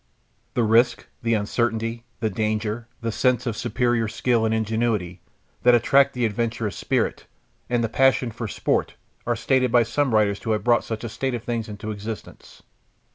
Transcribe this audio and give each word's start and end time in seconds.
The 0.55 0.63
risk, 0.63 1.05
the 1.21 1.35
uncertainty, 1.35 2.05
the 2.21 2.29
danger, 2.31 2.87
the 3.01 3.11
sense 3.11 3.45
of 3.45 3.55
superior 3.55 4.07
skill 4.07 4.45
and 4.45 4.51
ingenuity, 4.51 5.21
that 5.61 5.75
attract 5.75 6.13
the 6.13 6.25
adventurous 6.25 6.75
spirit, 6.75 7.27
and 7.69 7.83
the 7.83 7.87
passion 7.87 8.31
for 8.31 8.47
sport, 8.47 8.95
are 9.27 9.35
stated 9.35 9.71
by 9.71 9.83
some 9.83 10.15
writers 10.15 10.39
to 10.39 10.53
have 10.53 10.63
brought 10.63 10.83
such 10.83 11.03
a 11.03 11.07
state 11.09 11.35
of 11.35 11.43
things 11.43 11.69
into 11.69 11.91
existence. 11.91 12.63